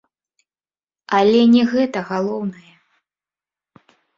[1.17, 2.73] Але не гэта галоўнае.